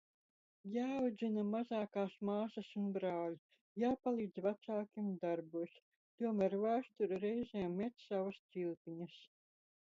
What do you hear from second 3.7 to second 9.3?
Jāpalīdz vecākiem darbos. Tomēr vēsture reizēm met savas cilpiņas.